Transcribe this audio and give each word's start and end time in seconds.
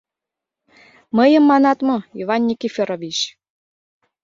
—Мыйым 1.17 1.43
манат 1.51 1.79
мо, 1.87 1.97
Иван 2.21 2.41
Никифорович? 2.47 3.17